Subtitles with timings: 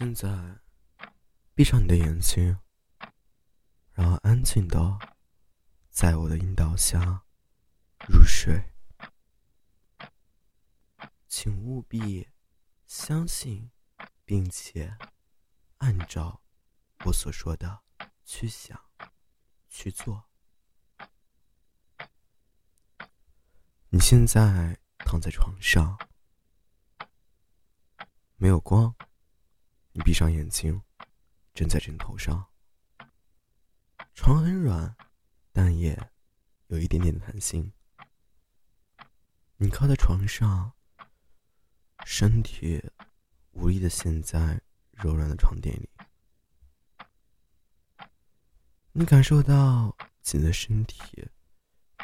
[0.00, 0.58] 现在，
[1.54, 2.58] 闭上你的眼睛，
[3.92, 4.98] 然后安静的
[5.90, 7.22] 在我的引导下
[8.08, 8.72] 入睡。
[11.28, 12.26] 请务必
[12.86, 13.70] 相信，
[14.24, 14.96] 并且
[15.76, 16.40] 按照
[17.04, 17.82] 我所说的
[18.24, 18.82] 去想、
[19.68, 20.30] 去做。
[23.90, 25.98] 你现在躺在床上，
[28.36, 28.96] 没有光。
[29.92, 30.82] 你闭上眼睛，
[31.54, 32.46] 枕在枕头上。
[34.14, 34.96] 床很软，
[35.52, 36.10] 但也
[36.68, 37.72] 有一点点弹性。
[39.56, 40.72] 你靠在床上，
[42.04, 42.82] 身体
[43.52, 44.60] 无力的陷在
[44.92, 45.88] 柔软的床垫里。
[48.92, 51.28] 你感受到自己的身体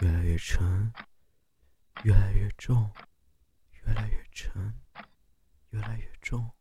[0.00, 0.92] 越来越沉，
[2.04, 2.90] 越来越重，
[3.72, 4.74] 越来越沉，
[5.70, 6.55] 越来越重。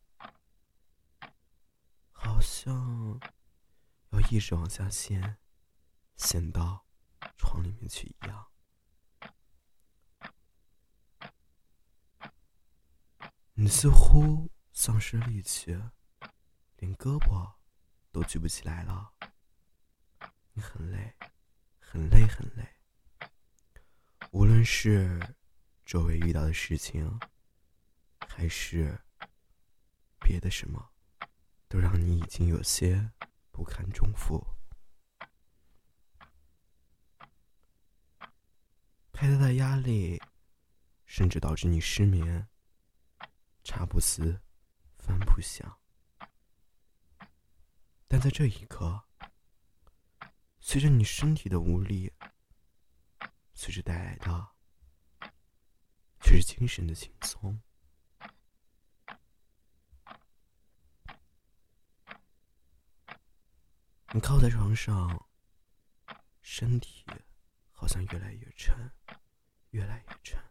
[2.45, 3.19] 像
[4.11, 5.37] 要一直往下陷，
[6.15, 6.85] 陷到
[7.37, 8.47] 床里面去一样。
[13.55, 15.71] 你似乎丧失力气，
[16.75, 17.55] 连胳膊
[18.11, 19.13] 都举不起来了。
[20.53, 21.15] 你很累，
[21.79, 22.77] 很累，很累。
[24.31, 25.35] 无论是
[25.83, 27.19] 周围遇到的事情，
[28.27, 29.01] 还是
[30.19, 30.91] 别的什么。
[31.67, 33.11] 都让你已经有些
[33.51, 34.45] 不堪重负，
[39.11, 40.21] 太大的压力，
[41.05, 42.47] 甚至导致你失眠，
[43.63, 44.41] 茶不思，
[44.97, 45.79] 饭不想。
[48.07, 49.03] 但在这一刻，
[50.59, 52.13] 随着你身体的无力，
[53.53, 54.55] 随之带来的，
[56.21, 57.59] 却是精神的轻松。
[64.15, 65.27] 你靠在床上，
[66.41, 67.05] 身体
[67.73, 68.89] 好像越来越沉，
[69.71, 70.41] 越来越沉。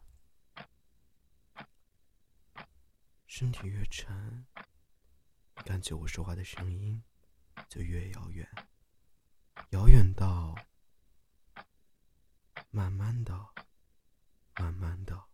[3.26, 4.46] 身体越沉，
[5.64, 7.02] 感觉我说话的声音
[7.66, 8.46] 就越遥远，
[9.70, 10.54] 遥远到
[12.68, 13.32] 慢慢的、
[14.56, 15.24] 慢慢的，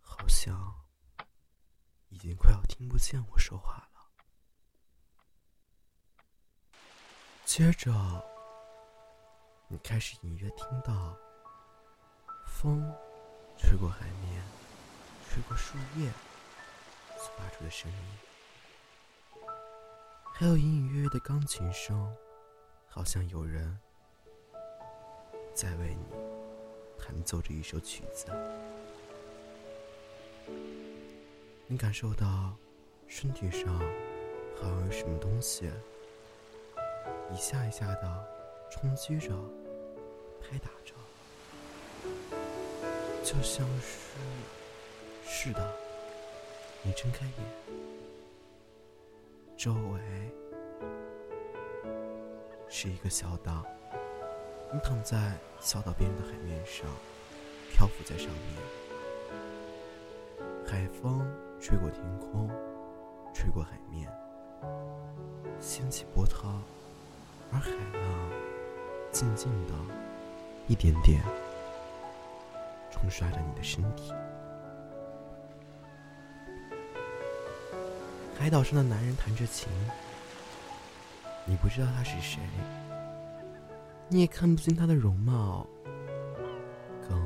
[0.00, 0.72] 好像
[2.08, 3.86] 已经快要听不见我说话了。
[7.56, 7.90] 接着，
[9.66, 11.16] 你开始隐约听到
[12.44, 12.94] 风
[13.56, 14.42] 吹过海面、
[15.26, 16.10] 吹过树叶
[17.16, 19.48] 所发出的声音，
[20.34, 22.14] 还有隐隐约约的钢琴声，
[22.90, 23.80] 好像有人
[25.54, 26.04] 在为你
[26.98, 28.26] 弹奏着一首曲子。
[31.66, 32.54] 你感受到
[33.08, 33.78] 身体上
[34.60, 35.72] 好像有什么东西。
[37.32, 38.28] 一下一下的
[38.70, 39.30] 冲击着，
[40.40, 40.94] 拍打着，
[43.22, 44.16] 就像是
[45.26, 45.72] 是的。
[46.82, 47.34] 你睁开眼，
[49.56, 50.00] 周围
[52.68, 53.64] 是一个小岛，
[54.72, 56.86] 你躺在小岛边的海面上，
[57.72, 58.40] 漂浮在上面。
[60.64, 61.26] 海风
[61.60, 62.48] 吹过天空，
[63.34, 64.08] 吹过海面，
[65.60, 66.60] 掀起波涛。
[67.52, 68.30] 而海浪
[69.12, 69.72] 静静的，
[70.66, 71.22] 一点点
[72.90, 74.12] 冲刷着你的身体。
[78.38, 79.68] 海岛上的男人弹着琴，
[81.44, 82.38] 你不知道他是谁，
[84.08, 85.66] 你也看不见他的容貌，
[87.08, 87.18] 更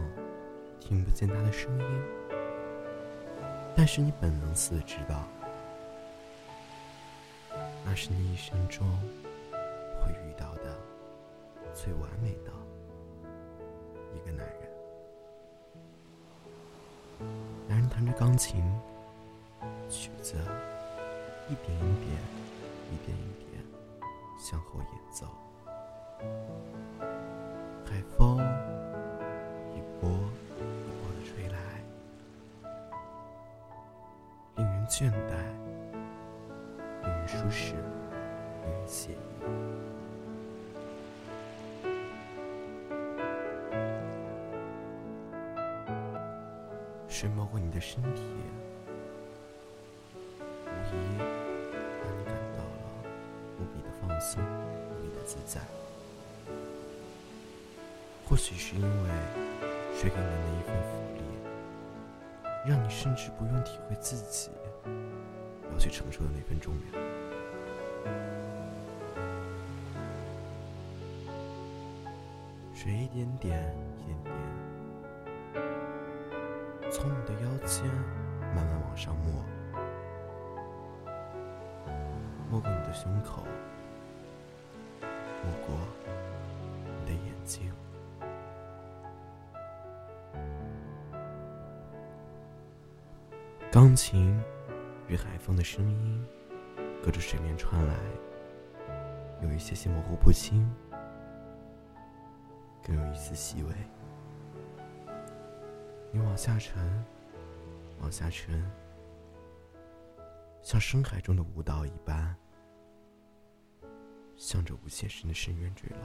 [0.79, 2.03] 听不见他的声音，
[3.77, 5.27] 但是你本能似的知道，
[7.85, 8.87] 那是你一生中。
[11.83, 12.53] 最完美的
[14.15, 14.71] 一个男人。
[17.67, 18.63] 男人弹着钢琴，
[19.89, 20.35] 曲子
[21.49, 22.13] 一点一点、
[22.93, 23.65] 一点一点
[24.39, 25.27] 向后演奏。
[27.87, 28.37] 海风
[29.75, 30.11] 一波
[30.59, 30.61] 一
[31.01, 31.57] 波的吹来，
[34.57, 35.33] 令人倦怠，
[37.05, 39.30] 令人舒适，令人惬意。
[47.11, 48.23] 水摸过你的身体，
[50.65, 52.71] 无疑让你感到了
[53.59, 55.61] 无比的放松，无比的自在。
[58.27, 59.11] 或许是因为
[59.95, 61.21] 水给人的一份福利，
[62.67, 64.49] 让你甚至不用体会自己
[65.71, 67.03] 要去承受的那份重量。
[72.75, 74.33] 水一点点，一点点，
[76.91, 77.87] 从你的腰间
[78.55, 79.45] 慢慢往上摸，
[82.51, 83.45] 摸过你的胸口，
[85.01, 85.77] 摸过
[86.85, 87.73] 你的眼睛。
[93.71, 94.43] 钢琴
[95.07, 96.27] 与海风的声音
[97.05, 97.95] 隔着水面传来，
[99.41, 100.69] 有一些些模糊不清。
[102.83, 103.73] 更有一丝细微。
[106.13, 107.05] 你往下沉，
[108.01, 108.69] 往下沉，
[110.61, 112.37] 像深海中的舞蹈一般，
[114.37, 115.99] 向着无限深的深渊坠落。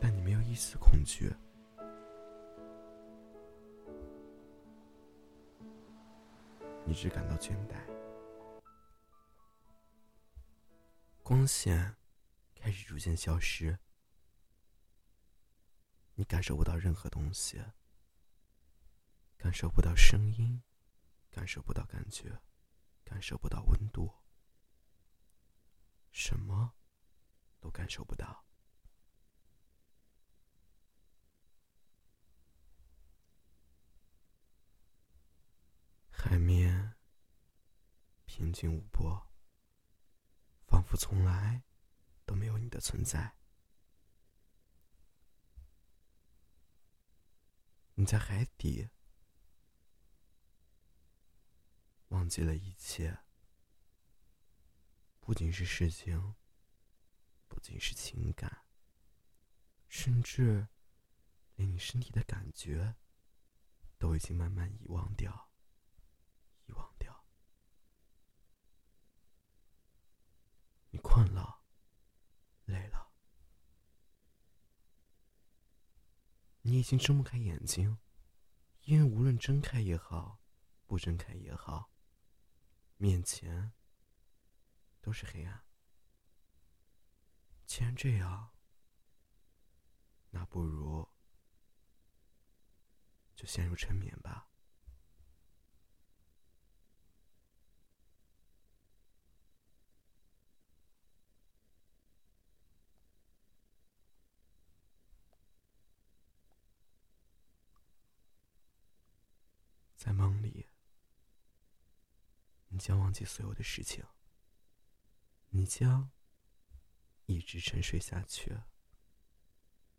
[0.00, 1.30] 但你没有一丝恐惧，
[6.86, 7.74] 你只感到倦怠。
[11.22, 11.94] 光线
[12.68, 13.78] 开始逐渐消失，
[16.16, 17.64] 你感受不到任何东西，
[19.38, 20.62] 感受不到声音，
[21.30, 22.42] 感受不到感觉，
[23.04, 24.14] 感受不到温度，
[26.12, 26.74] 什么
[27.58, 28.44] 都感受不到。
[36.10, 36.94] 海面
[38.26, 39.26] 平静无波。
[40.66, 41.62] 仿佛从来
[42.28, 43.38] 都没有你的存在。
[47.94, 48.90] 你在海底，
[52.08, 53.20] 忘记了一切，
[55.20, 56.34] 不仅是事情，
[57.48, 58.66] 不仅是情感，
[59.88, 60.68] 甚至
[61.54, 62.96] 连你身体的感觉，
[63.96, 65.50] 都已经慢慢遗忘掉，
[66.66, 67.24] 遗忘掉。
[70.90, 71.62] 你困了，
[72.64, 73.12] 累了，
[76.68, 77.96] 你已经睁不开眼睛，
[78.82, 80.38] 因为无论睁开也好，
[80.86, 81.90] 不睁开也好，
[82.98, 83.72] 面前
[85.00, 85.64] 都是黑暗。
[87.64, 88.50] 既然这样，
[90.28, 91.08] 那不如
[93.34, 94.50] 就陷入沉眠吧。
[110.08, 110.66] 在梦里，
[112.68, 114.02] 你将忘记所有的事情，
[115.50, 116.10] 你将
[117.26, 118.58] 一直沉睡下去，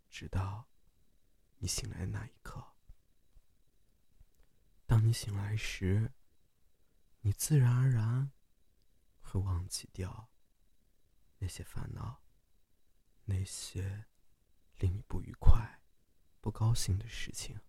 [0.09, 0.67] 直到
[1.59, 2.73] 你醒来的那一刻。
[4.87, 6.11] 当你醒来时，
[7.19, 8.31] 你自然而然
[9.21, 10.31] 会忘记掉
[11.37, 12.23] 那些烦恼，
[13.25, 14.07] 那些
[14.79, 15.83] 令你不愉快、
[16.41, 17.61] 不高兴的事情。